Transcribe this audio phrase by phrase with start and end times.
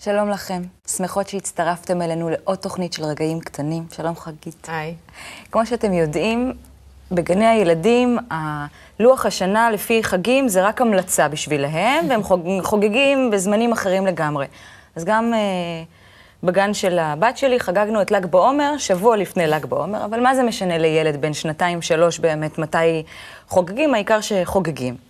[0.00, 0.62] שלום לכם.
[0.86, 3.86] שמחות שהצטרפתם אלינו לעוד תוכנית של רגעים קטנים.
[3.92, 4.68] שלום חגית.
[4.68, 4.94] היי.
[5.52, 6.52] כמו שאתם יודעים,
[7.12, 8.18] בגני הילדים,
[9.00, 14.46] לוח השנה לפי חגים זה רק המלצה בשבילהם, והם חוג, חוגגים בזמנים אחרים לגמרי.
[14.96, 15.38] אז גם אה,
[16.42, 20.42] בגן של הבת שלי חגגנו את ל"ג בעומר, שבוע לפני ל"ג בעומר, אבל מה זה
[20.42, 23.02] משנה לילד בן שנתיים-שלוש באמת מתי
[23.48, 25.05] חוגגים, העיקר שחוגגים.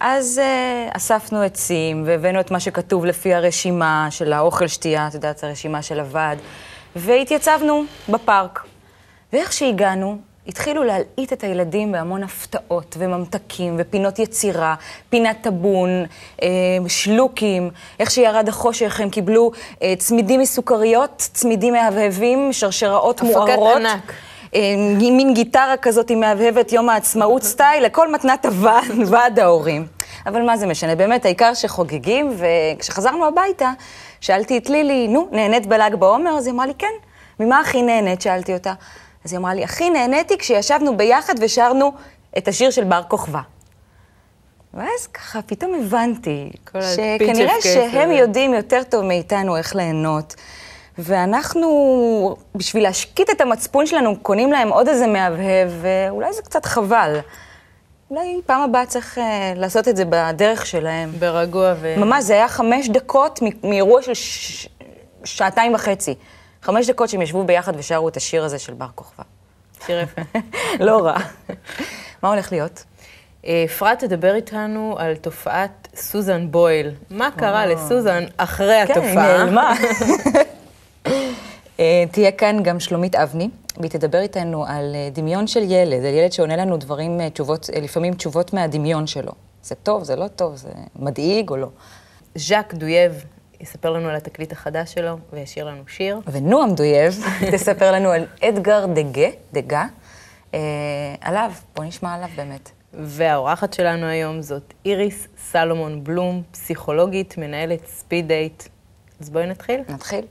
[0.00, 5.44] אז uh, אספנו עצים והבאנו את מה שכתוב לפי הרשימה של האוכל שתייה, את יודעת,
[5.44, 6.38] הרשימה של הוועד,
[6.96, 8.64] והתייצבנו בפארק.
[9.32, 14.74] ואיך שהגענו, התחילו להלעיט את הילדים בהמון הפתעות וממתקים ופינות יצירה,
[15.10, 16.04] פינת טאבון,
[16.42, 16.48] אה,
[16.88, 19.50] שלוקים, איך שירד החושך, הם קיבלו
[19.82, 23.48] אה, צמידים מסוכריות, צמידים מהבהבים, שרשראות מוארות.
[23.48, 24.12] הפקת ענק.
[24.56, 24.74] אה,
[25.10, 29.86] מין גיטרה כזאת עם מהבהבת יום העצמאות סטייל, לכל מתנת הוועד, ועד ההורים.
[30.26, 33.72] אבל מה זה משנה, באמת, העיקר שחוגגים, וכשחזרנו הביתה,
[34.20, 36.30] שאלתי את לילי, נו, נהנית בל"ג בעומר?
[36.30, 36.92] אז היא אמרה לי, כן.
[37.40, 38.20] ממה הכי נהנית?
[38.20, 38.72] שאלתי אותה.
[39.24, 41.92] אז היא אמרה לי, הכי נהניתי כשישבנו ביחד ושרנו
[42.38, 43.40] את השיר של בר כוכבא.
[44.74, 50.34] ואז ככה פתאום הבנתי, שכנראה שהם יודעים יותר טוב מאיתנו איך ליהנות.
[50.98, 57.18] ואנחנו, בשביל להשקיט את המצפון שלנו, קונים להם עוד איזה מהבהב, ואולי זה קצת חבל.
[58.10, 59.20] אולי פעם הבאה צריך uh,
[59.56, 61.12] לעשות את זה בדרך שלהם.
[61.18, 61.94] ברגוע ו...
[61.98, 64.68] ממש, זה היה חמש דקות מאירוע של ש...
[65.24, 66.14] שעתיים וחצי.
[66.62, 69.24] חמש דקות שהם ישבו ביחד ושרו את השיר הזה של בר כוכבא.
[69.86, 70.22] שיר יפה.
[70.86, 71.16] לא רע.
[72.22, 72.84] מה הולך להיות?
[73.46, 76.90] אה, אפרת תדבר איתנו על תופעת סוזן בויל.
[77.10, 79.02] מה קרה לסוזן אחרי התופעה?
[79.02, 79.74] כן, היא נעלמה.
[81.80, 86.14] אה, תהיה כאן גם שלומית אבני, והיא תדבר איתנו על אה, דמיון של ילד, על
[86.14, 89.32] ילד שעונה לנו דברים, תשובות, לפעמים תשובות מהדמיון שלו.
[89.62, 91.68] זה טוב, זה לא טוב, זה מדאיג או לא.
[92.34, 93.24] ז'אק דויאב
[93.60, 96.20] יספר לנו על התקליט החדש שלו וישיר לנו שיר.
[96.32, 97.16] ונועם דויאב
[97.52, 99.86] תספר לנו על אדגר דגה, דגה,
[100.54, 100.60] אה,
[101.20, 102.70] עליו, בוא נשמע עליו באמת.
[102.94, 108.62] והאורחת שלנו היום זאת איריס סלומון בלום, פסיכולוגית, מנהלת ספיד דייט.
[109.20, 109.80] אז בואי נתחיל.
[109.88, 110.24] נתחיל.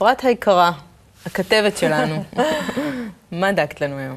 [0.00, 0.72] אפרת היקרה,
[1.26, 2.24] הכתבת שלנו,
[3.32, 4.16] מה דגת לנו היום?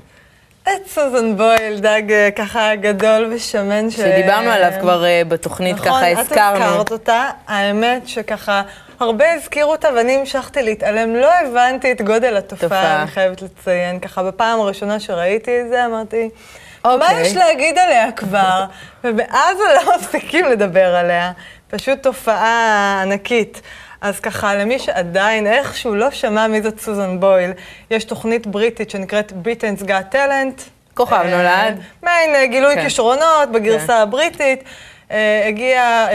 [0.63, 3.89] את סוזן בויל, דג אה, ככה גדול ושמן.
[3.89, 3.95] ש...
[3.95, 6.59] שדיברנו עליו כבר uh, בתוכנית, נכון, ככה הזכרנו.
[6.59, 7.29] נכון, את הזכרת אותה.
[7.47, 8.61] האמת שככה,
[8.99, 11.15] הרבה הזכירו אותה ואני המשכתי להתעלם.
[11.15, 13.01] לא הבנתי את גודל התופעה, תופעה.
[13.01, 13.99] אני חייבת לציין.
[13.99, 16.87] ככה, בפעם הראשונה שראיתי את זה, אמרתי, okay.
[16.87, 17.21] מה אוקיי.
[17.21, 18.65] יש להגיד עליה כבר?
[19.03, 21.31] ומאז לא מפסיקים לדבר עליה.
[21.67, 23.61] פשוט תופעה ענקית.
[24.03, 27.51] אז ככה, למי שעדיין איכשהו לא שמע מי זאת סוזן בויל,
[27.91, 30.61] יש תוכנית בריטית שנקראת Britain's Got Talent.
[30.93, 31.81] כוכב אה, נולד.
[32.03, 32.83] מעין אה, גילוי כן.
[32.83, 33.93] כישרונות בגרסה כן.
[33.93, 34.63] הבריטית.
[35.11, 36.07] אה, הגיעה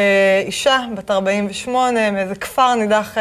[0.46, 3.16] אישה בת 48 מאיזה כפר נידח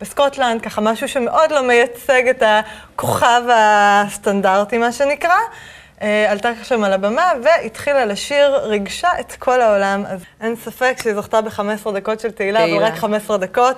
[0.00, 5.38] בסקוטלנד, ככה משהו שמאוד לא מייצג את הכוכב הסטנדרטי, מה שנקרא.
[6.02, 10.04] אה, עלתה שם על הבמה והתחילה לשיר, ריגשה את כל העולם.
[10.08, 13.76] אז אין ספק שהיא זכתה ב-15 דקות של תהילה, אבל רק 15 דקות.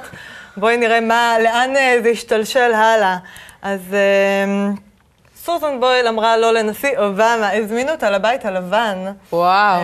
[0.57, 3.17] בואי נראה מה, לאן אה, זה השתלשל הלאה.
[3.63, 4.71] אז אה,
[5.37, 8.99] סוזן בויל אמרה לא לנשיא אובמה, הזמינו אותה לבית הלבן.
[9.33, 9.81] וואו.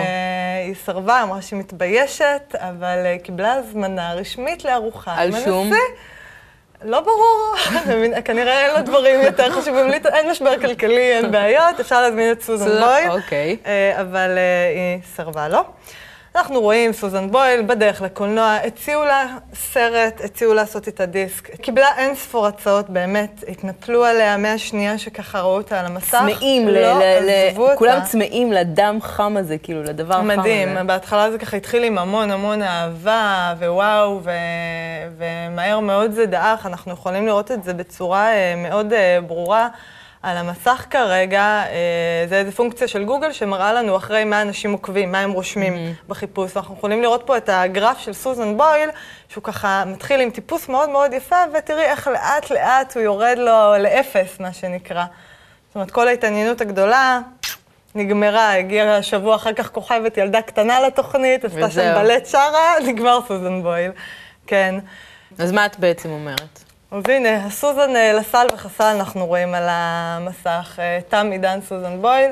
[0.65, 5.15] היא סרבה, אמרה שהיא מתביישת, אבל קיבלה הזמנה רשמית לארוחה.
[5.17, 5.71] על שום?
[6.85, 7.55] לא ברור,
[8.25, 12.65] כנראה אין לו דברים יותר חשובים, אין משבר כלכלי, אין בעיות, אפשר להזמין את סוזן
[12.65, 13.57] בויל, אוקיי.
[13.65, 15.59] אה, אבל אה, היא סרבה לו.
[16.37, 21.55] אנחנו רואים סוזן בויל בדרך לקולנוע, הציעו לה סרט, הציעו לעשות את הדיסק.
[21.55, 26.17] קיבלה אין ספור הצעות, באמת, התנפלו עליה מהשנייה שככה ראו אותה על המסך.
[26.19, 26.99] צמאים, לא
[27.49, 27.75] עזבו אותה.
[27.75, 30.39] כולם צמאים לדם חם הזה, כאילו, לדבר חם הזה.
[30.39, 34.31] מדהים, בהתחלה זה ככה התחיל עם המון המון אהבה, ווואו, ו...
[35.17, 39.67] ומהר מאוד זה דעך, אנחנו יכולים לראות את זה בצורה אה, מאוד אה, ברורה.
[40.23, 45.11] על המסך כרגע, אה, זה איזה פונקציה של גוגל שמראה לנו אחרי מה אנשים עוקבים,
[45.11, 46.09] מה הם רושמים mm-hmm.
[46.09, 46.57] בחיפוש.
[46.57, 48.89] אנחנו יכולים לראות פה את הגרף של סוזן בויל,
[49.29, 53.77] שהוא ככה מתחיל עם טיפוס מאוד מאוד יפה, ותראי איך לאט לאט הוא יורד לו
[53.79, 55.05] לאפס, מה שנקרא.
[55.67, 57.19] זאת אומרת, כל ההתעניינות הגדולה
[57.95, 63.63] נגמרה, הגיעה שבוע אחר כך כוכבת ילדה קטנה לתוכנית, עשתה שם בלט שרה, נגמר סוזן
[63.63, 63.91] בויל.
[64.47, 64.75] כן.
[65.39, 66.66] אז מה את בעצם אומרת?
[66.91, 70.79] אז הנה, הסוזן אה, לסל וחסל אנחנו רואים על המסך.
[70.79, 72.31] אה, תם עידן סוזן בויל.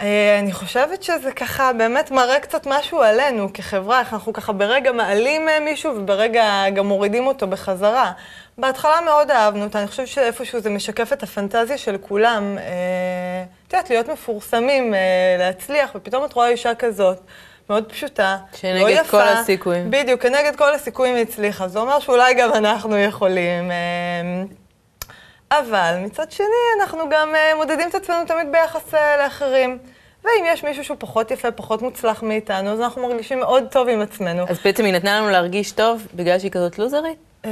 [0.00, 4.92] אה, אני חושבת שזה ככה באמת מראה קצת משהו עלינו כחברה, איך אנחנו ככה ברגע
[4.92, 8.12] מעלים מישהו וברגע גם מורידים אותו בחזרה.
[8.58, 12.58] בהתחלה מאוד אהבנו אותה, אני חושבת שאיפשהו זה משקף את הפנטזיה של כולם.
[13.68, 14.94] את יודעת, להיות מפורסמים,
[15.38, 17.20] להצליח, ופתאום את רואה אישה כזאת.
[17.70, 18.58] מאוד פשוטה, לא יפה.
[18.58, 19.90] שנגד כל הסיכויים.
[19.90, 21.68] בדיוק, כנגד כל הסיכויים היא הצליחה.
[21.68, 23.70] זה אומר שאולי גם אנחנו יכולים.
[23.70, 24.46] אמ,
[25.50, 29.78] אבל מצד שני, אנחנו גם אה, מודדים את עצמנו תמיד ביחס אה, לאחרים.
[30.24, 34.00] ואם יש מישהו שהוא פחות יפה, פחות מוצלח מאיתנו, אז אנחנו מרגישים מאוד טוב עם
[34.00, 34.44] עצמנו.
[34.48, 37.18] אז בעצם היא נתנה לנו להרגיש טוב בגלל שהיא כזאת לוזרית?
[37.44, 37.50] אה,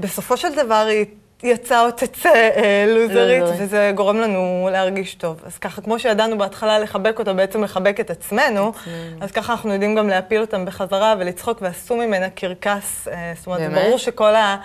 [0.00, 1.06] בסופו של דבר היא
[1.42, 5.42] יצא או תצא אה, לוזרית, וזה גורם לנו להרגיש טוב.
[5.46, 8.72] אז ככה, כמו שידענו בהתחלה לחבק אותה, בעצם לחבק את עצמנו,
[9.20, 13.08] אז ככה אנחנו יודעים גם להפיל אותם בחזרה ולצחוק, ועשו ממנה קרקס.
[13.08, 13.84] אה, זאת אומרת, באמת?
[13.84, 14.56] ברור שכל ה,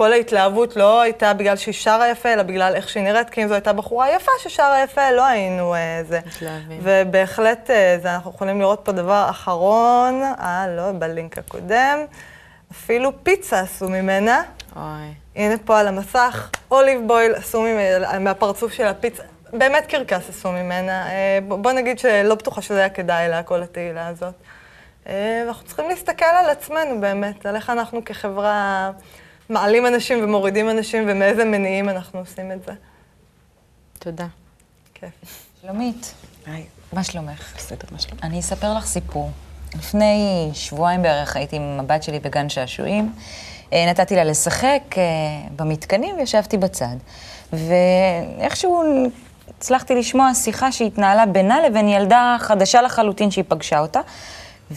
[0.00, 3.54] ההתלהבות לא הייתה בגלל שהיא שרה יפה, אלא בגלל איך שהיא נראית, כי אם זו
[3.54, 6.20] הייתה בחורה יפה ששרה יפה, לא היינו אה, זה.
[6.26, 6.80] מתלהבים.
[6.82, 11.98] ובהחלט, אה, זה, אנחנו יכולים לראות פה דבר אחרון, אה, לא, בלינק הקודם.
[12.72, 14.42] אפילו פיצה עשו ממנה.
[14.76, 15.14] אוי.
[15.36, 19.22] הנה פה על המסך, אוליב בויל עשו ממנה, מהפרצוף של הפיצה.
[19.52, 21.10] באמת קרקס עשו ממנה.
[21.10, 24.34] אה, בוא נגיד שלא בטוחה שזה היה כדאי לה, כל התהילה הזאת.
[25.06, 28.90] אה, ואנחנו צריכים להסתכל על עצמנו באמת, על איך אנחנו כחברה
[29.48, 32.72] מעלים אנשים ומורידים אנשים ומאיזה מניעים אנחנו עושים את זה.
[33.98, 34.26] תודה.
[34.94, 35.46] כיף.
[35.62, 36.14] שלומית.
[36.46, 36.64] היי.
[36.92, 37.52] מה שלומך?
[37.56, 38.24] בסדר, מה שלומך?
[38.24, 39.30] אני אספר לך סיפור.
[39.78, 43.12] לפני שבועיים בערך הייתי עם הבת שלי בגן שעשועים.
[43.72, 45.02] אה, נתתי לה לשחק אה,
[45.56, 46.96] במתקנים וישבתי בצד.
[47.52, 48.82] ואיכשהו
[49.58, 54.00] הצלחתי לשמוע שיחה שהתנהלה בינה לבין ילדה חדשה לחלוטין שהיא פגשה אותה.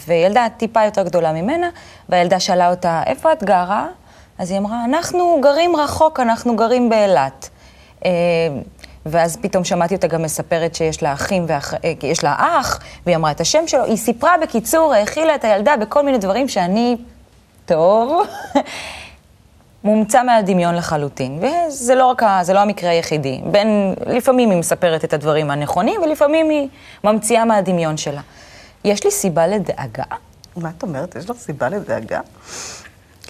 [0.08, 1.70] וילדה טיפה יותר גדולה ממנה,
[2.10, 3.88] והילדה שאלה אותה, איפה את גרה?
[4.38, 7.50] אז היא אמרה, אנחנו גרים רחוק, אנחנו גרים באילת.
[8.06, 8.12] אה,
[9.06, 11.74] ואז פתאום שמעתי אותה גם מספרת שיש לה אחים, ואח...
[12.04, 13.84] יש לה אח, והיא אמרה את השם שלו.
[13.84, 16.98] היא סיפרה בקיצור, האכילה את הילדה בכל מיני דברים שאני
[17.66, 18.28] טוב,
[19.84, 21.40] מומצא מהדמיון לחלוטין.
[21.42, 23.42] וזה לא רק, ה, זה לא המקרה היחידי.
[23.46, 26.68] בין, לפעמים היא מספרת את הדברים הנכונים, ולפעמים היא
[27.04, 28.22] ממציאה מהדמיון שלה.
[28.86, 30.04] יש לי סיבה לדאגה?
[30.58, 31.16] מה את אומרת?
[31.16, 32.20] יש לך סיבה לדאגה?
[33.24, 33.30] Uh,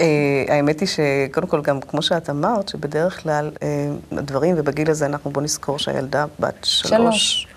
[0.50, 5.32] האמת היא שקודם כל, גם כמו שאת אמרת, שבדרך כלל uh, הדברים, ובגיל הזה אנחנו
[5.32, 6.92] בוא נזכור שהילדה בת שלוש.
[6.92, 7.48] שלוש.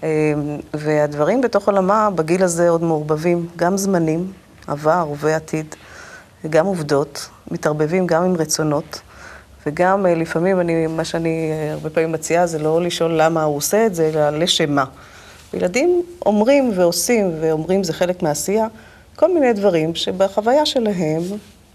[0.00, 0.02] Uh,
[0.74, 4.32] והדברים בתוך עולמה בגיל הזה עוד מעורבבים, גם זמנים,
[4.66, 5.74] עבר ועתיד.
[6.44, 9.00] וגם עובדות, מתערבבים גם עם רצונות,
[9.66, 13.56] וגם אה, לפעמים, אני, מה שאני אה, הרבה פעמים מציעה זה לא לשאול למה הוא
[13.56, 14.84] עושה את זה, אלא לשם מה.
[15.54, 18.66] ילדים אומרים ועושים, ואומרים זה חלק מהעשייה,
[19.16, 21.22] כל מיני דברים שבחוויה שלהם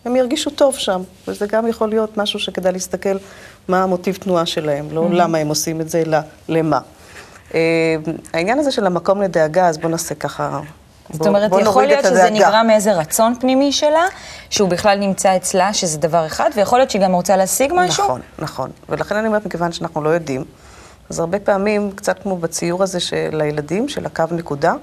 [0.06, 3.18] הם ירגישו טוב שם, וזה גם יכול להיות משהו שכדאי להסתכל
[3.68, 5.14] מה המוטיב תנועה שלהם, לא mm-hmm.
[5.14, 6.18] למה הם עושים את זה, אלא
[6.50, 6.80] למה.
[7.50, 7.54] Uh,
[8.34, 10.60] העניין הזה של המקום לדאגה, אז בואו נעשה ככה
[11.12, 14.06] זאת אומרת, בוא יכול להיות שזה נגרע מאיזה רצון פנימי שלה,
[14.50, 18.04] שהוא בכלל נמצא אצלה, שזה דבר אחד, ויכול להיות שהיא גם רוצה להשיג משהו?
[18.04, 18.70] נכון, נכון.
[18.90, 20.44] ולכן אני אומרת, מכיוון שאנחנו לא יודעים,
[21.10, 24.74] אז הרבה פעמים, קצת כמו בציור הזה של הילדים, של הקו נקודה,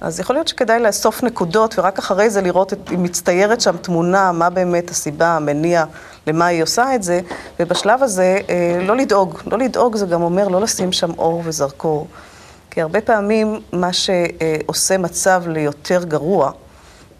[0.00, 4.32] אז יכול להיות שכדאי לאסוף נקודות, ורק אחרי זה לראות את, אם מצטיירת שם תמונה,
[4.32, 5.84] מה באמת הסיבה, המניע,
[6.26, 7.20] למה היא עושה את זה,
[7.60, 9.38] ובשלב הזה אה, לא לדאוג.
[9.46, 12.06] לא לדאוג זה גם אומר לא לשים שם אור וזרקור.
[12.78, 16.50] כי הרבה פעמים מה שעושה מצב ליותר גרוע,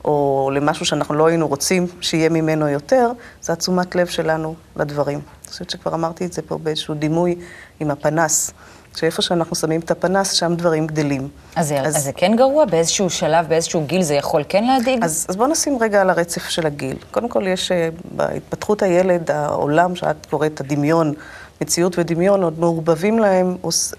[0.04, 3.10] או למשהו שאנחנו לא היינו רוצים שיהיה ממנו יותר,
[3.42, 5.18] זה התשומת לב שלנו לדברים.
[5.18, 7.34] אני חושבת שכבר אמרתי את זה פה באיזשהו דימוי
[7.80, 8.50] עם הפנס.
[8.96, 11.28] שאיפה שאנחנו שמים את הפנס, שם דברים גדלים.
[11.56, 12.64] אז, אז, אז זה כן גרוע?
[12.64, 15.04] באיזשהו שלב, באיזשהו גיל זה יכול כן להדאיג?
[15.04, 16.96] אז, אז בואו נשים רגע על הרצף של הגיל.
[17.10, 21.14] קודם כל, יש אה, בהתפתחות הילד, העולם שאת קוראת הדמיון,
[21.60, 23.56] מציאות ודמיון עוד מעורבבים להם,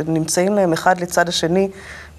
[0.07, 1.69] נמצאים להם אחד לצד השני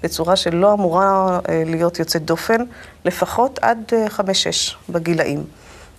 [0.03, 2.61] בצורה שלא אמורה אה, להיות יוצאת דופן,
[3.05, 5.43] לפחות עד אה, חמש-שש בגילאים.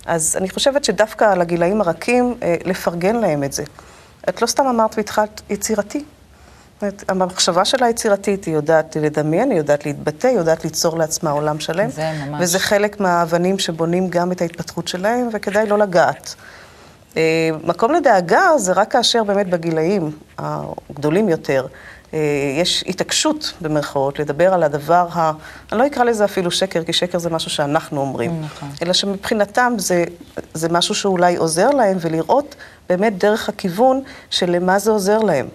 [0.05, 3.63] אז אני חושבת שדווקא על הגילאים הרכים, אה, לפרגן להם את זה.
[4.29, 6.03] את לא סתם אמרת והתחלת יצירתי.
[7.09, 11.89] המחשבה שלה יצירתית, היא יודעת לדמיין, היא יודעת להתבטא, היא יודעת ליצור לעצמה עולם שלם.
[11.89, 12.41] זה ממש.
[12.43, 16.35] וזה חלק מהאבנים שבונים גם את ההתפתחות שלהם, וכדאי לא לגעת.
[17.17, 21.67] אה, מקום לדאגה זה רק כאשר באמת בגילאים הגדולים יותר
[22.13, 22.19] אה,
[22.61, 25.31] יש התעקשות, במרכאות, לדבר על הדבר ה...
[25.71, 28.41] אני לא אקרא לזה אפילו שקר, כי שקר זה משהו שאנחנו אומרים.
[28.41, 28.69] נכון.
[28.81, 30.03] אלא שמבחינתם זה,
[30.53, 32.55] זה משהו שאולי עוזר להם, ולראות
[32.89, 35.47] באמת דרך הכיוון של למה זה עוזר להם.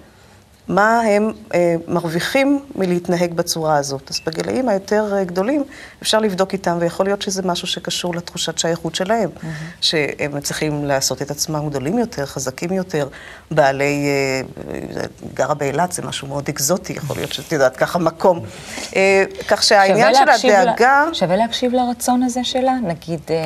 [0.69, 4.11] מה הם אה, מרוויחים מלהתנהג בצורה הזאת.
[4.11, 5.65] אז בגילאים היותר אה, גדולים
[6.03, 9.47] אפשר לבדוק איתם, ויכול להיות שזה משהו שקשור לתחושת שייכות שלהם, mm-hmm.
[9.81, 13.09] שהם צריכים לעשות את עצמם גדולים יותר, חזקים יותר,
[13.51, 15.03] בעלי, אה,
[15.35, 18.41] גרה באילת זה משהו מאוד אקזוטי, יכול להיות שאת יודעת, ככה מקום.
[18.97, 21.05] אה, כך שהעניין של הדאגה...
[21.09, 22.75] לה, שווה להקשיב לרצון הזה שלה?
[22.83, 23.37] נגיד, אה,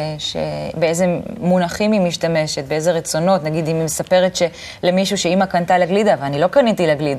[0.74, 1.06] באיזה
[1.38, 4.38] מונחים היא משתמשת, באיזה רצונות, נגיד אם היא מספרת
[4.82, 7.11] למישהו שאימא קנתה לגלידה ואני לא קניתי לגלידה.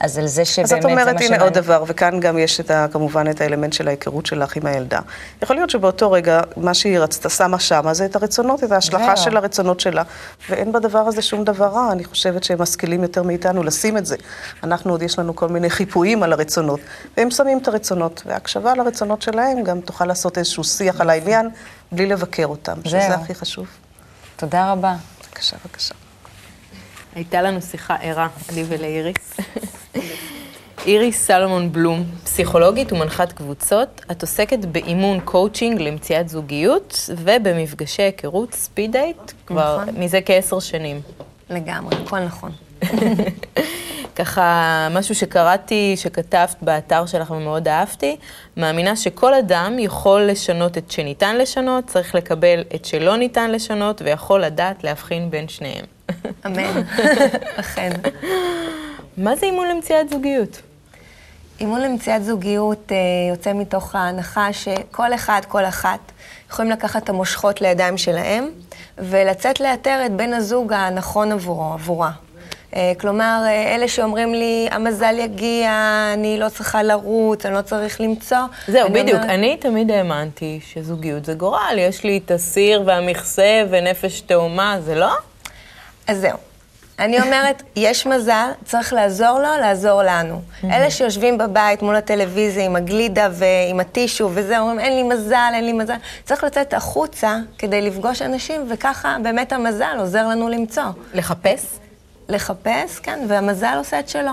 [0.00, 0.98] אז על זה שבאמת זה מה שמעניין.
[1.08, 3.88] אז את אומרת, הנה עוד דבר, וכאן גם יש את ה, כמובן את האלמנט של
[3.88, 5.00] ההיכרות שלך עם הילדה.
[5.42, 9.36] יכול להיות שבאותו רגע, מה שהיא רצתה, שמה שמה, זה את הרצונות, את ההשלכה של
[9.36, 10.02] הרצונות שלה,
[10.50, 11.92] ואין בדבר הזה שום דבר רע.
[11.92, 14.16] אני חושבת שהם משכילים יותר מאיתנו לשים את זה.
[14.62, 16.80] אנחנו עוד יש לנו כל מיני חיפויים על הרצונות,
[17.16, 21.50] והם שמים את הרצונות, והקשבה לרצונות שלהם גם תוכל לעשות איזשהו שיח על העניין,
[21.92, 23.66] בלי לבקר אותם, שזה הכי חשוב.
[24.36, 24.94] תודה רבה.
[25.20, 26.07] בבקשה, בבקשה.
[27.18, 29.36] הייתה לנו שיחה ערה, לי ולאיריס.
[30.86, 38.92] איריס סלומון בלום, פסיכולוגית ומנחת קבוצות, את עוסקת באימון קואוצ'ינג למציאת זוגיות ובמפגשי היכרות speed
[38.92, 39.94] date כבר נכון.
[40.02, 41.00] מזה כעשר שנים.
[41.50, 42.52] לגמרי, הכל נכון.
[44.18, 48.16] ככה, משהו שקראתי, שכתבת באתר שלך ומאוד אהבתי,
[48.56, 54.44] מאמינה שכל אדם יכול לשנות את שניתן לשנות, צריך לקבל את שלא ניתן לשנות, ויכול
[54.44, 55.97] לדעת להבחין בין שניהם.
[56.46, 56.82] אמן,
[57.60, 57.90] אכן.
[59.16, 60.62] מה זה אימון למציאת זוגיות?
[61.60, 62.96] אימון למציאת זוגיות אה,
[63.30, 65.98] יוצא מתוך ההנחה שכל אחד, כל אחת,
[66.50, 68.48] יכולים לקחת את המושכות לידיים שלהם
[68.98, 72.10] ולצאת לאתר את בן הזוג הנכון עבורו, עבורה.
[72.76, 75.70] אה, כלומר, אה, אלה שאומרים לי, המזל יגיע,
[76.14, 78.38] אני לא צריכה לרוץ, אני לא צריך למצוא.
[78.68, 79.20] זהו, בדיוק.
[79.22, 79.34] אומר...
[79.34, 81.76] אני תמיד האמנתי שזוגיות זה גורל.
[81.78, 85.12] יש לי את הסיר והמכסה ונפש תאומה, זה לא?
[86.08, 86.36] אז זהו.
[86.98, 90.40] אני אומרת, יש מזל, צריך לעזור לו, לעזור לנו.
[90.64, 95.64] אלה שיושבים בבית מול הטלוויזיה עם הגלידה ועם הטישו וזה, אומרים, אין לי מזל, אין
[95.64, 95.94] לי מזל.
[96.24, 100.82] צריך לצאת החוצה כדי לפגוש אנשים, וככה באמת המזל עוזר לנו למצוא.
[101.14, 101.64] לחפש?
[102.28, 104.32] לחפש, כן, והמזל עושה את שלו.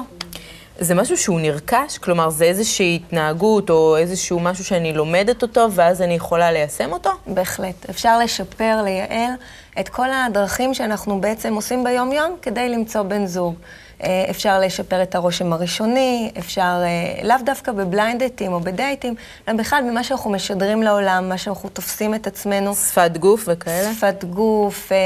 [0.80, 1.98] זה משהו שהוא נרכש?
[1.98, 7.10] כלומר, זה איזושהי התנהגות או איזשהו משהו שאני לומדת אותו, ואז אני יכולה ליישם אותו?
[7.28, 7.90] בהחלט.
[7.90, 9.32] אפשר לשפר, לייעל
[9.80, 13.56] את כל הדרכים שאנחנו בעצם עושים ביום-יום כדי למצוא בן זוג.
[14.04, 19.16] אה, אפשר לשפר את הרושם הראשוני, אפשר אה, לאו דווקא בבליינד דייטים או בדייטים,
[19.48, 22.76] אלא בכלל במה שאנחנו משדרים לעולם, מה שאנחנו תופסים את עצמנו.
[22.76, 23.94] שפת גוף וכאלה?
[23.94, 24.98] שפת גוף, אה,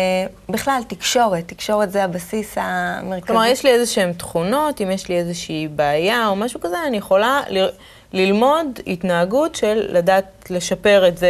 [0.49, 3.27] בכלל תקשורת, תקשורת זה הבסיס המרכזי.
[3.27, 6.97] כלומר, יש לי איזה שהן תכונות, אם יש לי איזושהי בעיה או משהו כזה, אני
[6.97, 7.67] יכולה ל...
[8.13, 11.29] ללמוד התנהגות של לדעת לשפר את זה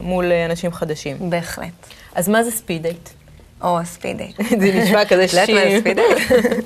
[0.00, 1.30] מול אנשים חדשים.
[1.30, 1.72] בהחלט.
[2.14, 3.08] אז מה זה speed date?
[3.62, 4.36] או, speed date.
[4.60, 5.40] זה נשמע כזה שיר.
[5.40, 6.64] יודעת מה speed date?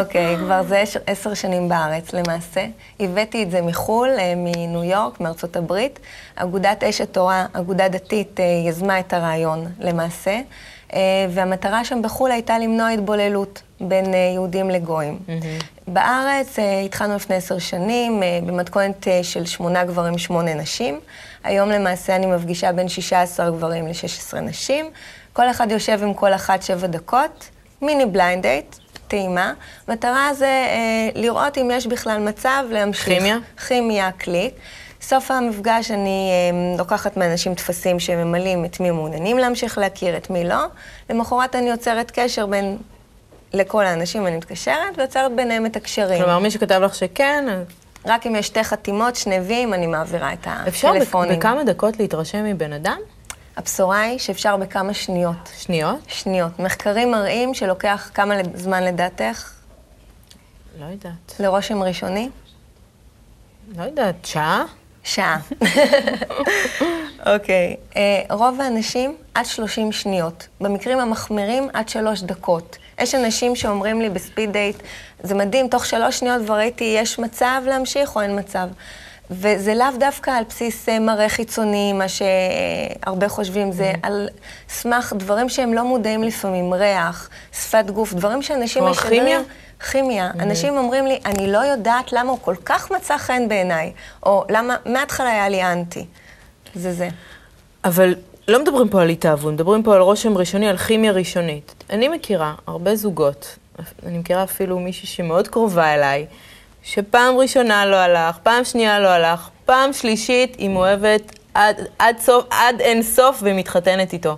[0.00, 2.66] אוקיי, כבר זה עשר שנים בארץ למעשה.
[3.00, 5.98] הבאתי את זה מחו"ל, אה, מניו יורק, מארצות הברית.
[6.36, 10.40] אגודת אש התורה, אגודה דתית, אה, יזמה את הרעיון למעשה.
[10.94, 10.98] אה,
[11.30, 15.18] והמטרה שם בחו"ל הייתה למנוע התבוללות בין יהודים לגויים.
[15.88, 21.00] בארץ התחלנו לפני עשר שנים במתכונת של שמונה גברים, שמונה נשים.
[21.44, 24.90] היום למעשה אני מפגישה בין 16 גברים ל-16 נשים.
[25.32, 27.48] כל אחד יושב עם כל אחת שבע דקות,
[27.82, 28.76] mini blind date,
[29.08, 29.52] טעימה.
[29.88, 33.04] מטרה זה אה, לראות אם יש בכלל מצב להמשיך.
[33.04, 33.36] כימיה?
[33.68, 34.54] כימיה, קליק.
[35.02, 40.44] סוף המפגש אני אה, לוקחת מאנשים טפסים שממלאים את מי מעוניינים להמשיך להכיר, את מי
[40.44, 40.64] לא.
[41.10, 42.78] למחרת אני יוצרת קשר בין
[43.52, 46.18] לכל האנשים, אני מתקשרת, ויוצרת ביניהם את הקשרים.
[46.18, 47.44] כלומר, מי שכתב לך שכן,
[48.06, 51.32] רק אם יש שתי חתימות, שני ויים, אני מעבירה את הטלפונים.
[51.32, 52.98] אפשר בכמה דקות להתרשם מבן אדם?
[53.56, 55.50] הבשורה היא שאפשר בכמה שניות.
[55.58, 55.98] שניות?
[56.06, 56.58] שניות.
[56.58, 59.52] מחקרים מראים שלוקח כמה זמן לדעתך?
[60.80, 61.34] לא יודעת.
[61.40, 62.28] לרושם ראשוני?
[63.76, 64.64] לא יודעת, שעה?
[65.04, 65.38] שעה.
[67.26, 67.76] אוקיי.
[67.76, 67.96] okay.
[67.96, 70.46] אה, uh, רוב האנשים עד 30 שניות.
[70.60, 72.76] במקרים המחמירים עד 3 דקות.
[73.00, 74.76] יש אנשים שאומרים לי בספיד דייט,
[75.22, 78.68] זה מדהים, תוך 3 שניות כבר ראיתי, יש מצב להמשיך או אין מצב.
[79.30, 84.06] וזה לאו דווקא על בסיס אה, מראה חיצוני, מה שהרבה חושבים, זה mm-hmm.
[84.06, 84.28] על
[84.68, 89.20] סמך דברים שהם לא מודעים לפעמים, ריח, שפת גוף, דברים שאנשים משדרים.
[89.20, 89.40] כמו כימיה?
[89.90, 90.30] כימיה.
[90.30, 90.42] Mm-hmm.
[90.42, 94.76] אנשים אומרים לי, אני לא יודעת למה הוא כל כך מצא חן בעיניי, או למה
[94.86, 96.06] מההתחלה היה לי אנטי.
[96.74, 97.08] זה זה.
[97.84, 98.14] אבל
[98.48, 101.74] לא מדברים פה על התאהבות, מדברים פה על רושם ראשוני, על כימיה ראשונית.
[101.90, 103.58] אני מכירה הרבה זוגות,
[104.06, 106.26] אני מכירה אפילו מישהי שמאוד קרובה אליי,
[106.82, 112.44] שפעם ראשונה לא הלך, פעם שנייה לא הלך, פעם שלישית היא מאוהבת עד, עד, סוף,
[112.50, 114.36] עד אין סוף ומתחתנת איתו.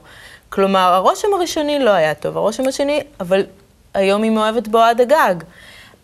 [0.49, 3.45] כלומר, הרושם הראשוני לא היה טוב, הרושם השני, אבל
[3.95, 5.35] היום היא מאוהבת בו עד הגג.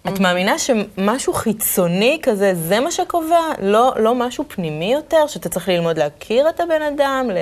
[0.09, 3.41] את מאמינה שמשהו חיצוני כזה, זה מה שקובע?
[3.59, 7.31] לא, לא משהו פנימי יותר, שאתה צריך ללמוד להכיר את הבן אדם?
[7.31, 7.37] ל...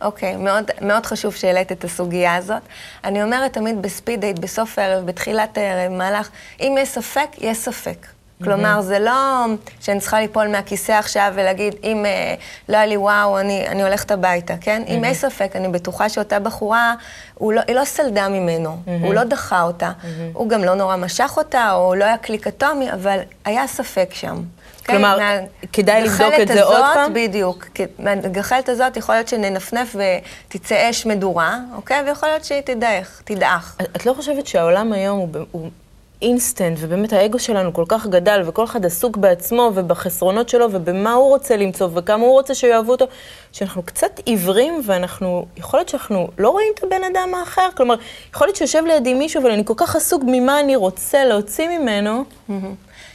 [0.00, 2.62] אוקיי, okay, מאוד, מאוד חשוב שהעלית את הסוגיה הזאת.
[3.04, 8.06] אני אומרת תמיד בספיד דייט, בסוף הערב, בתחילת הערב, במהלך, אם יש ספק, יש ספק.
[8.42, 9.46] כלומר, זה לא
[9.80, 12.34] שאני צריכה ליפול מהכיסא עכשיו ולהגיד, אם אה,
[12.68, 14.82] לא היה לי וואו, אני, אני הולכת הביתה, כן?
[14.88, 16.94] אם יש ספק, אני בטוחה שאותה בחורה,
[17.40, 18.90] לא, היא לא סלדה ממנו, mm-hmm.
[19.04, 19.92] הוא לא דחה אותה.
[20.32, 24.42] הוא גם לא נורא משך אותה, או לא היה קליק אטומי, אבל היה ספק שם.
[24.86, 25.32] כלומר, מה...
[25.72, 27.14] כדאי לבדוק את זה עוד פעם?
[27.14, 27.66] בדיוק.
[27.98, 32.02] מהגחלת הזאת יכול להיות שננפנף ותצא אש מדורה, אוקיי?
[32.06, 33.76] ויכול להיות שהיא תדעך, תדעך.
[33.96, 35.70] את לא חושבת שהעולם היום הוא
[36.24, 41.28] אינסטנט, ובאמת האגו שלנו כל כך גדל, וכל אחד עסוק בעצמו ובחסרונות שלו, ובמה הוא
[41.28, 43.06] רוצה למצוא, וכמה הוא רוצה שיאהבו אותו,
[43.52, 47.94] שאנחנו קצת עיוורים, ואנחנו, יכול להיות שאנחנו לא רואים את הבן אדם האחר, כלומר,
[48.34, 52.24] יכול להיות שיושב לידי מישהו, אבל אני כל כך עסוק ממה אני רוצה להוציא ממנו.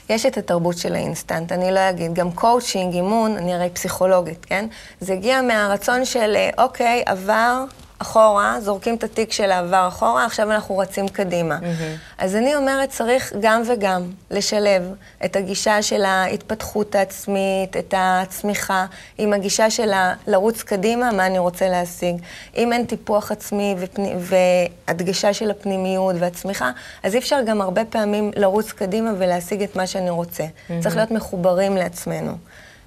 [0.09, 4.65] יש את התרבות של האינסטנט, אני לא אגיד, גם קואוצ'ינג, אימון, אני הרי פסיכולוגית, כן?
[4.99, 7.63] זה הגיע מהרצון של, אה, אוקיי, עבר,
[7.99, 11.57] אחורה, זורקים את התיק של העבר אחורה, עכשיו אנחנו רצים קדימה.
[11.57, 11.99] Mm-hmm.
[12.17, 14.93] אז אני אומרת, צריך גם וגם לשלב
[15.25, 18.85] את הגישה של ההתפתחות העצמית, את הצמיחה,
[19.17, 19.91] עם הגישה של
[20.27, 22.15] לרוץ קדימה, מה אני רוצה להשיג.
[22.57, 26.71] אם אין טיפוח עצמי ופני, והדגשה של הפנימיות והצמיחה,
[27.03, 30.43] אז אי אפשר גם הרבה פעמים לרוץ קדימה ולהשיג את מה שאני רוצה.
[30.43, 30.73] Mm-hmm.
[30.83, 32.31] צריך להיות מחוברים לעצמנו.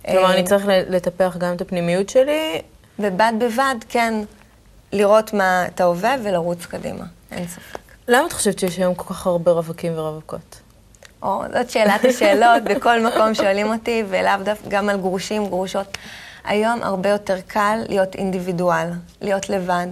[0.07, 2.61] כלומר, אני אה, צריך לטפח גם את הפנימיות שלי?
[2.99, 4.15] ובד בבד, כן.
[4.93, 7.79] לראות מה אתה ההווה ולרוץ קדימה, אין ספק.
[8.09, 10.61] למה את חושבת שיש היום כל כך הרבה רווקים ורווקות?
[11.23, 15.99] או, זאת שאלת השאלות, בכל מקום שואלים אותי, ולאו דווקא גם על גרושים, גרושות.
[16.45, 18.89] היום הרבה יותר קל להיות אינדיבידואל,
[19.21, 19.87] להיות לבד.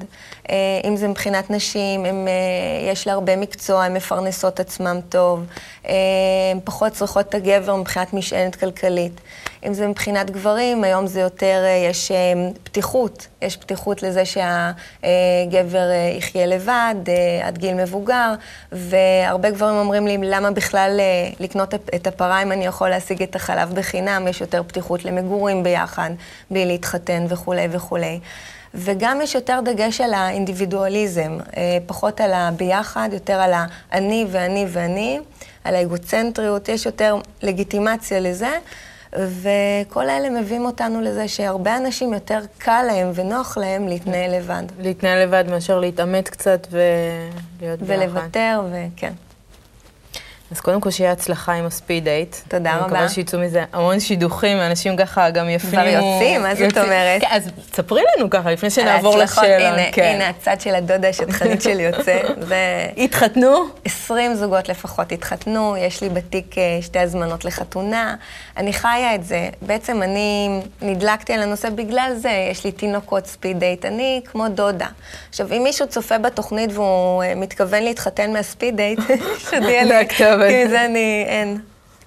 [0.51, 5.45] אה, אם זה מבחינת נשים, הם, אה, יש לה הרבה מקצוע, הן מפרנסות עצמם טוב,
[5.87, 5.93] אה,
[6.53, 9.21] הן פחות צריכות את הגבר מבחינת משענת כלכלית.
[9.67, 12.13] אם זה מבחינת גברים, היום זה יותר, יש
[12.63, 16.95] פתיחות, יש פתיחות לזה שהגבר יחיה לבד
[17.43, 18.35] עד גיל מבוגר,
[18.73, 21.01] והרבה גברים אומרים לי, למה בכלל
[21.41, 24.29] לקנות את הפרה אם אני יכול להשיג את החלב בחינם?
[24.29, 26.11] יש יותר פתיחות למגורים ביחד,
[26.51, 28.21] בלי להתחתן וכולי וכולי.
[28.75, 35.21] וגם יש יותר דגש על האינדיבידואליזם, אה, פחות על הביחד, יותר על האני ואני ואני,
[35.65, 38.51] על האגוצנטריות, יש יותר לגיטימציה לזה.
[39.13, 44.63] וכל אלה מביאים אותנו לזה שהרבה אנשים יותר קל להם ונוח להם להתנהל לבד.
[44.81, 48.03] להתנהל לבד מאשר להתעמת קצת ולהיות ביחד.
[48.03, 49.13] ולוותר, וכן.
[50.51, 52.37] אז קודם כל שיהיה הצלחה עם הספיד דייט.
[52.49, 52.85] תודה רבה.
[52.85, 55.77] אני מקווה שיצאו מזה המון שידוכים, אנשים ככה גם יפנימו.
[55.77, 57.21] כבר יוצאים, מה זאת אומרת?
[57.21, 59.69] כן, אז ספרי לנו ככה, לפני שנעבור לשאלה.
[59.69, 60.13] הנה, כן.
[60.15, 62.21] הנה הצד של הדודה השטחנית שלי יוצא.
[63.05, 63.65] התחתנו?
[63.85, 68.15] 20 זוגות לפחות התחתנו, יש לי בתיק אה, שתי הזמנות לחתונה.
[68.57, 69.49] אני חיה את זה.
[69.63, 74.87] בעצם אני נדלקתי על הנושא בגלל זה, יש לי תינוקות ספיד דייט, אני כמו דודה.
[75.29, 79.01] עכשיו, אם מישהו צופה בתוכנית והוא אה, מתכוון להתחתן מהספיד דייט,
[79.45, 79.91] שתהיה לי.
[80.49, 81.59] כי זה אני, אין.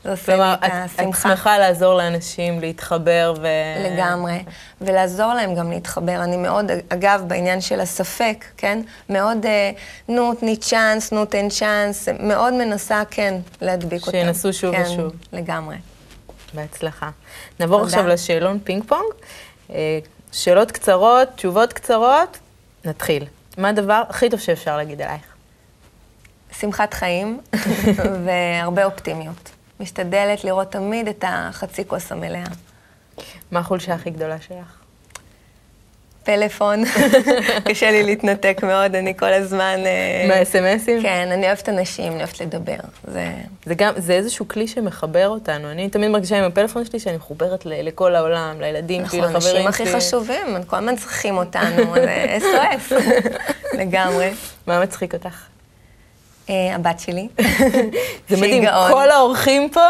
[0.06, 3.48] לי את שמחה לעזור לאנשים להתחבר ו...
[3.86, 4.44] לגמרי.
[4.82, 6.24] ולעזור להם גם להתחבר.
[6.24, 8.82] אני מאוד, אגב, בעניין של הספק, כן?
[9.10, 9.72] מאוד, אה,
[10.08, 14.12] נו, תני צ'אנס, נו, תן צ'אנס, מאוד מנסה, כן, להדביק אותם.
[14.12, 15.14] שינסו שוב כן, ושוב.
[15.34, 15.76] לגמרי.
[16.54, 17.10] בהצלחה.
[17.60, 17.90] נעבור תודה.
[17.90, 19.14] עכשיו לשאלון פינג פונג.
[19.70, 20.00] אה,
[20.32, 22.38] שאלות קצרות, תשובות קצרות,
[22.86, 23.26] נתחיל.
[23.58, 25.33] מה הדבר הכי טוב שאפשר להגיד עלייך?
[26.60, 27.40] שמחת חיים
[28.26, 29.50] והרבה אופטימיות.
[29.80, 32.44] משתדלת לראות תמיד את החצי כוס המלאה.
[33.52, 34.78] מה החולשה הכי גדולה שלך?
[36.24, 36.84] פלאפון,
[37.70, 39.80] קשה לי להתנתק מאוד, אני כל הזמן...
[39.86, 41.02] אה, מהאס.אם.אסים?
[41.02, 42.78] כן, אני אוהבת אנשים, אני אוהבת לדבר.
[43.08, 43.32] זה...
[43.66, 45.72] זה גם, זה איזשהו כלי שמחבר אותנו.
[45.72, 49.50] אני תמיד מרגישה עם הפלאפון שלי שאני מחוברת ל- לכל העולם, לילדים שלי, לחברים שלי.
[49.50, 52.94] נכון, אנשים הכי חשובים, הם כל הזמן צריכים אותנו, זה SOS,
[53.78, 54.32] לגמרי.
[54.68, 55.53] מה מצחיק אותך?
[56.50, 57.28] אה, הבת שלי.
[58.30, 59.90] זה מדהים, כל האורחים פה,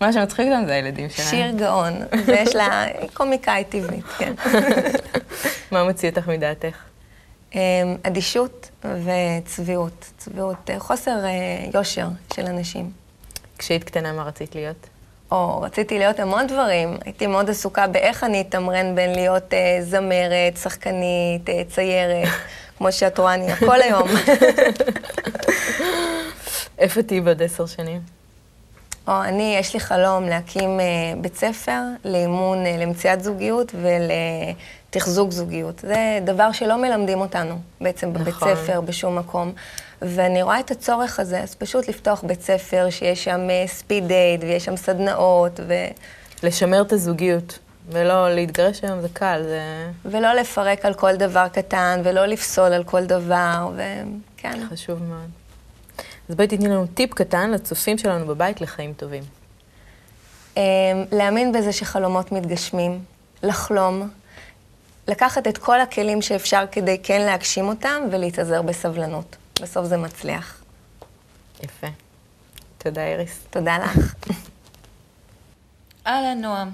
[0.00, 1.28] מה שמצחיק אותם זה הילדים שלהם.
[1.28, 1.92] שיר גאון,
[2.26, 2.84] ויש לה
[3.14, 4.32] קומיקאי טבעית, כן.
[5.72, 6.76] מה מוציא אותך מדעתך?
[7.54, 7.60] אמ,
[8.02, 10.12] אדישות וצביעות.
[10.18, 11.30] צביעות, אה, חוסר אה,
[11.74, 12.90] יושר של אנשים.
[13.58, 14.88] כשהיית קטנה, מה רצית להיות?
[15.32, 16.96] או, רציתי להיות המון דברים.
[17.04, 22.28] הייתי מאוד עסוקה באיך אני אתמרן בין להיות אה, זמרת, שחקנית, אה, ציירת,
[22.78, 24.08] כמו שאת רואה, אני כל היום.
[26.78, 28.00] איפה תהיי בעוד עשר שנים?
[29.08, 30.82] או, אני, יש לי חלום להקים uh,
[31.20, 33.74] בית ספר לאימון, uh, למציאת זוגיות
[34.90, 35.78] תחזוק זוגיות.
[35.78, 38.54] זה דבר שלא מלמדים אותנו בעצם בבית נכון.
[38.54, 39.52] ספר, בשום מקום.
[40.02, 44.64] ואני רואה את הצורך הזה, אז פשוט לפתוח בית ספר שיש שם ספיד דייט ויש
[44.64, 45.74] שם סדנאות, ו...
[46.42, 52.00] לשמר את הזוגיות, ולא להתגרש היום זה קל, זה ולא לפרק על כל דבר קטן,
[52.04, 54.66] ולא לפסול על כל דבר, וכן.
[54.70, 55.30] חשוב מאוד.
[56.28, 59.22] אז בואי תתני לנו טיפ קטן לצופים שלנו בבית לחיים טובים.
[60.56, 60.62] אמ,
[61.12, 63.04] להאמין בזה שחלומות מתגשמים,
[63.42, 64.08] לחלום,
[65.08, 69.36] לקחת את כל הכלים שאפשר כדי כן להגשים אותם ולהתאזר בסבלנות.
[69.62, 70.62] בסוף זה מצליח.
[71.62, 71.86] יפה.
[72.78, 73.40] תודה, איריס.
[73.50, 74.14] תודה לך.
[76.06, 76.70] אהלן, נועם.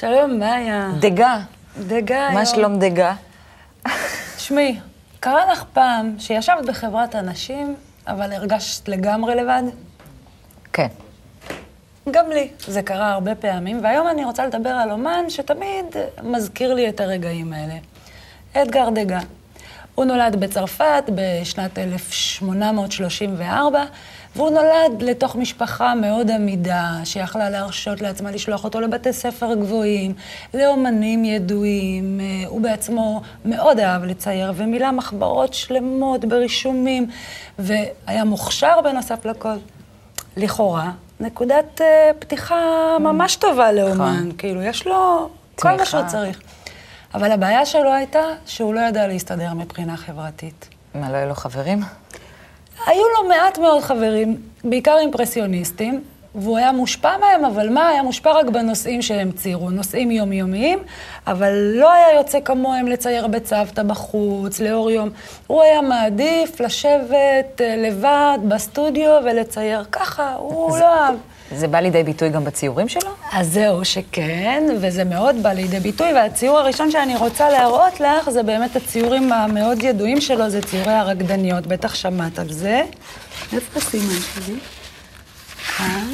[0.00, 0.90] שלום, מאיה.
[1.00, 1.38] דגה,
[1.78, 2.44] דגה מה היום.
[2.44, 3.14] שלום דגה?
[4.36, 4.78] תשמעי,
[5.20, 7.74] קרה לך פעם שישבת בחברת אנשים,
[8.06, 9.62] אבל הרגשת לגמרי לבד?
[10.72, 10.86] כן.
[12.10, 12.48] גם לי.
[12.66, 17.52] זה קרה הרבה פעמים, והיום אני רוצה לדבר על אומן שתמיד מזכיר לי את הרגעים
[17.52, 17.74] האלה.
[18.54, 19.20] אדגר דגה.
[19.94, 23.84] הוא נולד בצרפת בשנת 1834,
[24.36, 30.14] והוא נולד לתוך משפחה מאוד עמידה, שיכלה להרשות לעצמה לשלוח אותו לבתי ספר גבוהים,
[30.54, 32.20] לאומנים ידועים.
[32.20, 37.06] אה, הוא בעצמו מאוד אהב לצייר, ומילא מחברות שלמות ברישומים,
[37.58, 39.56] והיה מוכשר בנוסף לכל.
[40.36, 42.56] לכאורה, נקודת אה, פתיחה
[43.00, 44.28] ממש טובה לאומן.
[44.38, 45.84] כאילו, יש לו כל מה.
[45.84, 46.40] שהוא צריך.
[47.14, 50.68] אבל הבעיה שלו הייתה שהוא לא ידע להסתדר מבחינה חברתית.
[50.94, 51.80] מה, לא היו לו חברים?
[52.86, 56.00] היו לו מעט מאוד חברים, בעיקר אימפרסיוניסטים,
[56.34, 60.78] והוא היה מושפע מהם, אבל מה, היה מושפע רק בנושאים שהם ציירו, נושאים יומיומיים,
[61.26, 65.10] אבל לא היה יוצא כמוהם לצייר בצוותא בחוץ, לאור יום.
[65.46, 71.14] הוא היה מעדיף לשבת אה, לבד בסטודיו ולצייר ככה, הוא לא אהב.
[71.54, 73.10] זה בא לידי ביטוי גם בציורים שלו?
[73.32, 78.42] אז זהו שכן, וזה מאוד בא לידי ביטוי, והציור הראשון שאני רוצה להראות לך זה
[78.42, 82.82] באמת הציורים המאוד ידועים שלו, זה ציורי הרקדניות, בטח שמעת על זה.
[83.52, 84.54] איפה הסימן שלי?
[85.76, 86.08] כאן.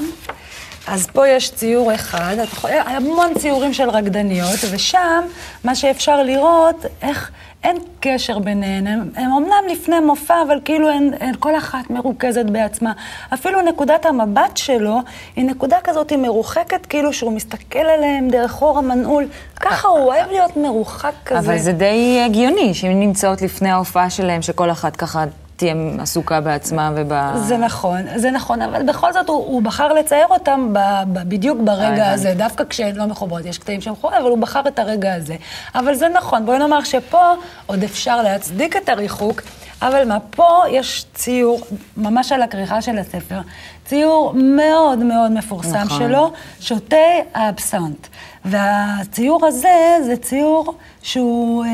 [0.86, 5.24] אז פה יש ציור אחד, המון ציורים של רקדניות, ושם
[5.64, 7.30] מה שאפשר לראות, איך
[7.64, 8.86] אין קשר ביניהן.
[9.16, 12.92] הם אומנם לפני מופע, אבל כאילו הן, הן כל אחת מרוכזת בעצמה.
[13.34, 14.98] אפילו נקודת המבט שלו
[15.36, 19.26] היא נקודה כזאת מרוחקת, כאילו שהוא מסתכל עליהם דרך אור המנעול.
[19.60, 21.38] ככה הוא אוהב להיות מרוחק כזה.
[21.38, 25.24] אבל זה די הגיוני, שהן נמצאות לפני ההופעה שלהם, שכל אחת ככה
[25.62, 27.12] תהיה עסוקה בעצמה וב...
[27.36, 30.78] זה נכון, זה נכון, אבל בכל זאת הוא, הוא בחר לצייר אותם ב,
[31.12, 32.10] ב, בדיוק ברגע.
[32.10, 35.36] הזה, דווקא כשהן לא מחוברות, יש קטעים שהם מחוברים, אבל הוא בחר את הרגע הזה.
[35.74, 37.32] אבל זה נכון, בואי נאמר שפה
[37.66, 39.42] עוד אפשר להצדיק את הריחוק,
[39.82, 41.60] אבל מה, פה יש ציור,
[41.96, 43.40] ממש על הכריכה של הספר,
[43.84, 45.98] ציור מאוד מאוד מפורסם נכון.
[45.98, 46.96] שלו, שותי
[47.34, 48.06] האבסנט.
[48.44, 49.68] והציור הזה
[50.06, 51.68] זה ציור שהוא, אה,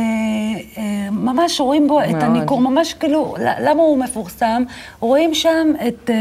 [0.79, 2.23] אה, ממש רואים בו את מאוד.
[2.23, 4.63] הניכור, ממש כאילו, למה הוא מפורסם?
[5.01, 6.15] רואים שם את, אה,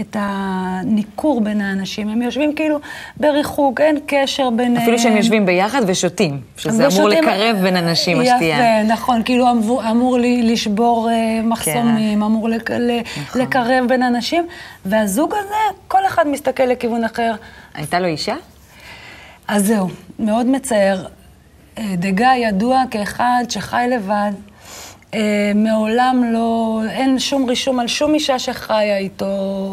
[0.00, 2.08] את הניכור בין האנשים.
[2.08, 2.78] הם יושבים כאילו
[3.16, 4.82] בריחוק, אין קשר ביניהם.
[4.82, 8.80] אפילו שהם יושבים ביחד ושותים, שזה אמור ושותים- לקרב בין אנשים, השתייה.
[8.80, 13.40] יפה, נכון, כאילו אמור, אמור לי לשבור אה, מחסומים, אמור לק, ל, נכון.
[13.42, 14.46] לקרב בין אנשים,
[14.86, 15.54] והזוג הזה,
[15.88, 17.34] כל אחד מסתכל לכיוון אחר.
[17.74, 18.34] הייתה לו אישה?
[19.48, 21.06] אז זהו, מאוד מצער.
[21.78, 24.32] אה, דגה ידוע כאחד שחי לבד,
[25.14, 29.26] אה, מעולם לא, אין שום רישום על שום אישה שחיה איתו,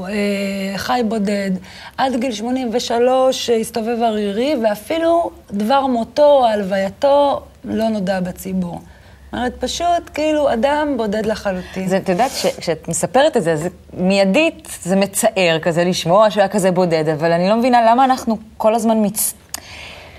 [0.09, 1.51] אה, חי בודד.
[1.97, 8.73] עד גיל 83 הסתובב ערירי, ואפילו דבר מותו או הלווייתו לא נודע בציבור.
[8.75, 11.87] זאת אומרת, פשוט כאילו אדם בודד לחלוטין.
[11.87, 16.49] זה, את יודעת, כשאת מספרת את זה, זה מיידית, זה מצער כזה לשמוע שהוא היה
[16.49, 19.33] כזה בודד, אבל אני לא מבינה למה אנחנו כל הזמן מצ...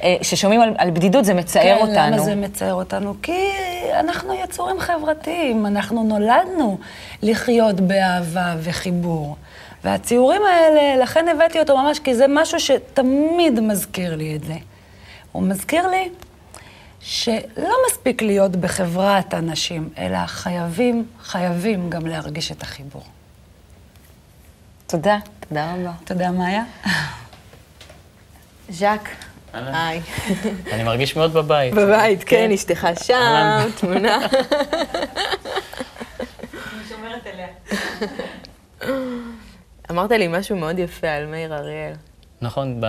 [0.03, 2.17] אה, כששומעים על, על בדידות זה מצער כן, אותנו.
[2.17, 3.15] למה זה מצער אותנו?
[3.23, 3.49] כי
[4.01, 6.79] אנחנו יצורים חברתיים, אנחנו נולדנו
[7.23, 9.37] לחיות באהבה וחיבור.
[9.85, 14.57] והציורים האלה, לכן הבאתי אותו ממש, כי זה משהו שתמיד מזכיר לי את זה.
[15.33, 16.09] הוא מזכיר לי
[17.01, 23.03] שלא מספיק להיות בחברת אנשים, אלא חייבים, חייבים גם להרגיש את החיבור.
[24.87, 26.31] תודה, תודה רבה.
[26.31, 26.65] מה היה?
[28.69, 29.09] ז'אק.
[29.55, 30.01] היי.
[30.73, 31.75] אני מרגיש מאוד בבית.
[31.75, 33.69] בבית, כן, אשתך שם.
[33.81, 34.19] תמונה.
[39.91, 41.93] אמרת לי משהו מאוד יפה על מאיר אריאל.
[42.43, 42.87] נכון, ב...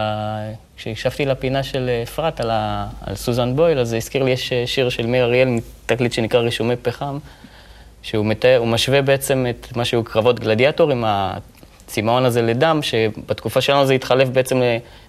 [0.77, 2.87] כשהקשבתי לפינה של אפרת על, ה...
[3.01, 5.47] על סוזן בויל, אז זה הזכיר לי, יש שיר של מאיר אריאל,
[5.85, 7.17] תקליט שנקרא רישומי פחם,
[8.01, 11.03] שהוא מתאר, הוא משווה בעצם את מה שהוא קרבות גלדיאטור עם
[11.85, 14.61] הצמאון הזה לדם, שבתקופה שלנו זה התחלף בעצם.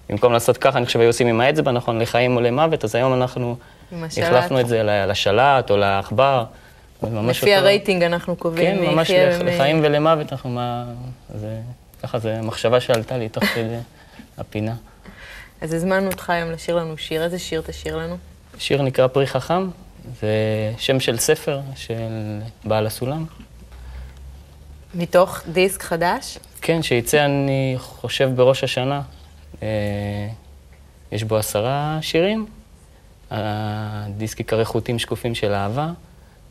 [0.09, 3.13] במקום לעשות ככה, אני חושב היו עושים עם האצבע, נכון, לחיים או למוות, אז היום
[3.13, 3.55] אנחנו.
[4.01, 6.43] החלפנו את זה לשלט או לעכבר.
[7.03, 9.11] לפי הרייטינג אנחנו קובעים כן, ממש
[9.43, 10.85] לחיים ולמוות, אנחנו מה...
[11.35, 11.59] זה,
[12.03, 13.77] ככה, זו מחשבה שעלתה לי תוך כדי
[14.37, 14.73] הפינה.
[15.61, 17.23] אז הזמנו אותך היום לשיר לנו שיר.
[17.23, 18.17] איזה שיר תשאיר לנו?
[18.57, 19.69] שיר נקרא פרי חכם,
[20.21, 20.27] זה
[20.77, 23.25] שם של ספר של בעל הסולם.
[24.95, 26.37] מתוך דיסק חדש?
[26.67, 29.01] כן, שיצא, אני חושב, בראש השנה.
[29.63, 29.67] אה,
[31.11, 32.45] יש בו עשרה שירים.
[33.31, 35.87] הדיסק ייקרא חוטים שקופים של אהבה,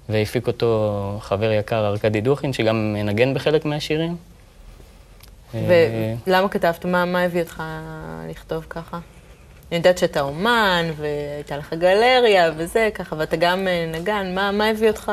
[0.09, 4.17] והפיק אותו חבר יקר ארכדי דוכין, שגם מנגן בחלק מהשירים.
[5.55, 6.85] אה, ולמה כתבת?
[6.85, 7.63] מה, מה הביא אותך
[8.31, 8.99] לכתוב ככה?
[9.71, 14.35] אני יודעת שאתה אומן, והייתה לך גלריה וזה, ככה, ואתה גם אה, נגן.
[14.35, 15.13] מה, מה הביא אותך?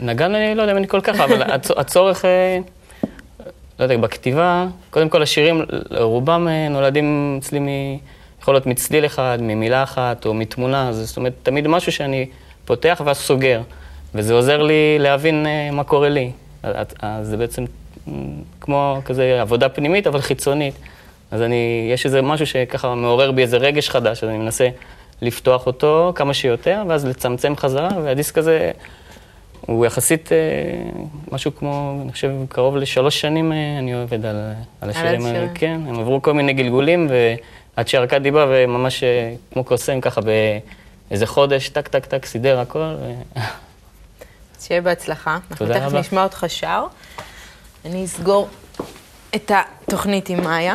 [0.00, 2.58] נגן, אני לא יודע אם אני כל כך, אבל הצ- הצורך, אה,
[3.78, 7.68] לא יודע, בכתיבה, קודם כל השירים, רובם אה, נולדים אצלי מ...
[8.42, 12.26] יכול להיות מצליל אחד, ממילה אחת, או מתמונה, זה, זאת אומרת, תמיד משהו שאני
[12.64, 13.60] פותח ואז סוגר,
[14.14, 16.30] וזה עוזר לי להבין אה, מה קורה לי.
[16.62, 16.86] אז-
[17.28, 17.64] זה בעצם
[18.60, 20.74] כמו כזה עבודה פנימית, אבל חיצונית.
[21.30, 24.68] אז אני, יש איזה משהו שככה מעורר בי איזה רגש חדש, אז אני מנסה
[25.22, 28.70] לפתוח אותו כמה שיותר, ואז לצמצם חזרה, והדיסק הזה...
[29.66, 30.36] הוא יחסית אה,
[31.32, 35.38] משהו כמו, אני חושב, קרוב לשלוש שנים אה, אני עובד על, על השירים האלה.
[35.38, 35.54] השירים.
[35.54, 37.08] כן, הם עברו כל מיני גלגולים,
[37.76, 42.78] ועד שארכדי בא וממש אה, כמו קוסם, ככה באיזה חודש, טק, טק, טק, סידר הכל.
[42.78, 43.12] ו...
[44.58, 45.38] אז שיהיה בהצלחה.
[45.50, 46.00] אנחנו תודה תכף רבה.
[46.00, 46.84] נשמע אותך שר.
[47.84, 48.48] אני אסגור
[49.34, 50.74] את התוכנית עם מאיה.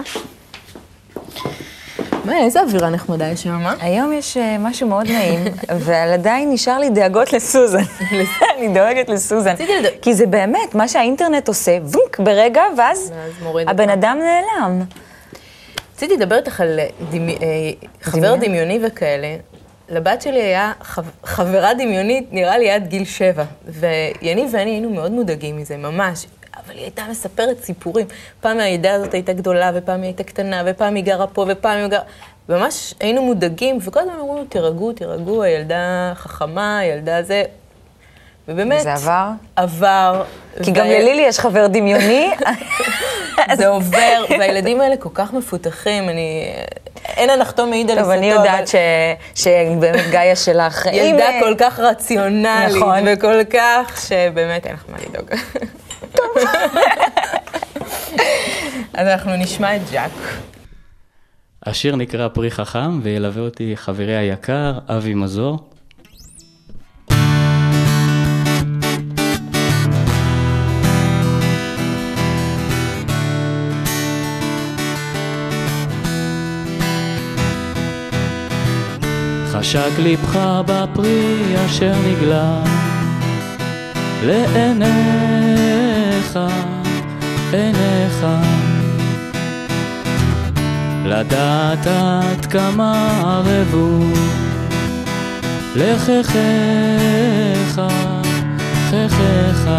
[2.25, 3.73] מאיה, איזה אווירה נחמדה יש שם, אה?
[3.79, 5.39] היום יש אה, משהו מאוד נעים,
[5.75, 7.83] אבל עדיין נשאר לי דאגות לסוזן.
[8.57, 9.55] אני דואגת לסוזן.
[10.01, 13.11] כי זה באמת, מה שהאינטרנט עושה, וונק ברגע, ואז
[13.67, 13.89] הבן.
[13.89, 14.81] אדם נעלם.
[15.95, 16.79] רציתי לדבר איתך על.
[16.79, 16.87] אה,
[18.01, 18.35] חבר?
[18.35, 19.35] דמיוני וכאלה.
[19.89, 21.05] לבת שלי היה חב...
[21.23, 23.43] חברה דמיונית, נראה לי עד גיל שבע.
[23.67, 26.25] ויניב ואני היינו מאוד מודאגים מזה, ממש.
[26.71, 28.07] אבל היא הייתה מספרת סיפורים.
[28.41, 31.87] פעם הילדה הזאת הייתה גדולה, ופעם היא הייתה קטנה, ופעם היא גרה פה, ופעם היא
[31.87, 32.01] גרה...
[32.49, 37.43] ממש היינו מודאגים, וכל הזמן אמרו תירגעו, תירגעו, הילדה חכמה, הילדה זה...
[38.47, 38.81] ובאמת...
[38.81, 39.29] זה עבר?
[39.55, 40.23] עבר.
[40.63, 42.31] כי גם ו- ללילי יש חבר דמיוני.
[43.57, 46.53] זה עובר, והילדים האלה כל כך מפותחים, אני...
[47.05, 48.75] אין הנחתום מעיד על טוב, אני עיסתו, יודעת ש-
[49.43, 50.85] שבאמת גאיה שלך...
[50.93, 52.99] ילדה כל כך רציונלית, נכון.
[53.07, 55.29] וכל כך, שבאמת אין לך מה לדאוג.
[58.93, 60.11] אז אנחנו נשמע את ג'אק.
[61.65, 65.69] השיר נקרא פרי חכם, וילווה אותי חברי היקר, אבי מזור.
[79.51, 82.63] חשק ליבך בפרי אשר נגלה
[84.23, 85.20] לעיניך,
[87.51, 88.25] עיניך.
[91.05, 94.05] לדעת עד כמה ערבו
[95.75, 96.31] לחכך,
[98.89, 99.69] חכך.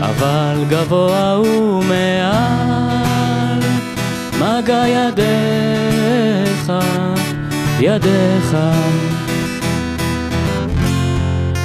[0.00, 3.60] אבל גבוה הוא מעל
[4.40, 6.72] מגע ידיך,
[7.80, 8.56] ידיך.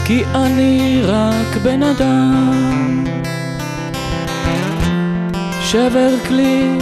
[0.07, 3.03] כי אני רק בן אדם.
[5.61, 6.77] שבר כלי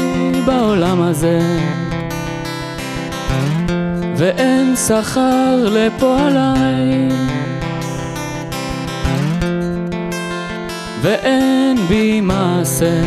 [0.46, 1.40] בעולם הזה.
[4.16, 7.10] ואין שכר לפועליי.
[11.02, 13.02] ואין בי מעשה.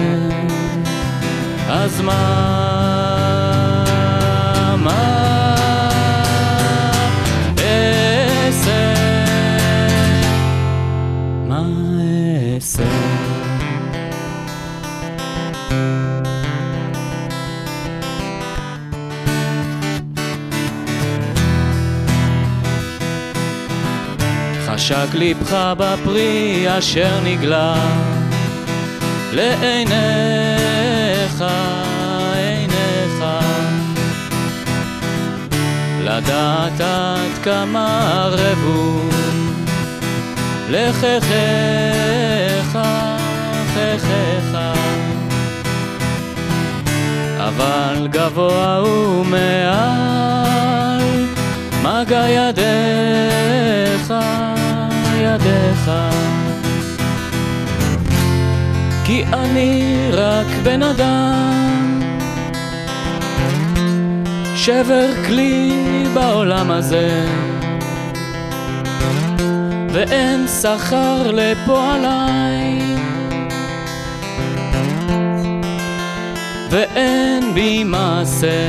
[1.68, 3.17] אז מה,
[24.88, 27.74] חשק ליבך בפרי אשר נגלה
[29.32, 29.94] לעיניך,
[32.34, 33.24] עיניך.
[36.04, 39.00] לדעת עד כמה ערבו
[40.70, 41.18] לחכך,
[43.74, 44.58] חכך
[47.38, 51.02] אבל גבוה הוא מעל
[51.82, 54.14] מגע ידיך,
[55.34, 55.90] ידיך.
[59.04, 62.00] כי אני רק בן אדם
[64.56, 65.72] שבר כלי
[66.14, 67.26] בעולם הזה,
[69.92, 72.80] ואין שכר לפועליי,
[76.70, 78.68] ואין בי מעשה,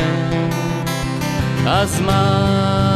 [1.68, 2.89] אז מה?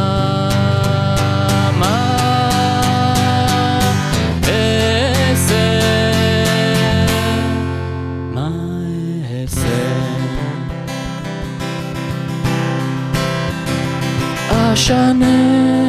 [14.84, 15.83] shining.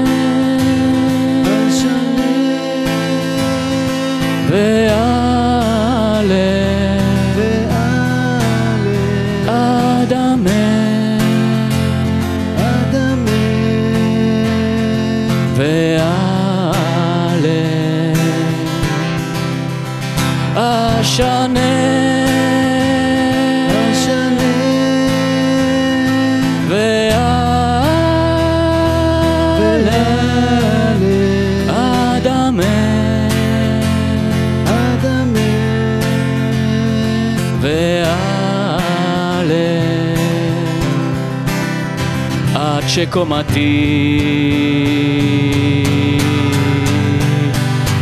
[43.05, 44.19] עד שקומתי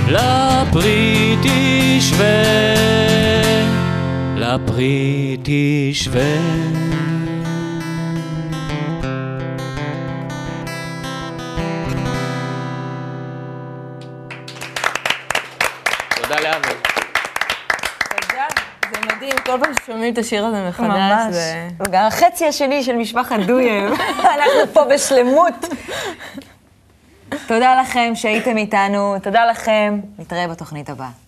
[0.08, 2.44] לפרי תשווה,
[4.36, 6.38] לפרי תשווה.
[20.04, 21.34] ששומעים את השיר הזה מחדש, ממש.
[21.34, 21.68] זה...
[21.92, 23.92] גם החצי השני של משפחת דויאב,
[24.36, 25.54] אנחנו פה בשלמות.
[27.48, 31.23] תודה לכם שהייתם איתנו, תודה לכם, נתראה בתוכנית הבאה.